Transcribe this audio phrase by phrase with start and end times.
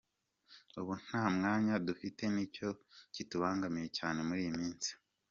[0.79, 2.69] Ubu nta mwanya dufite ni cyo
[3.13, 4.89] kitubangamiye cyane muri iyi minsi.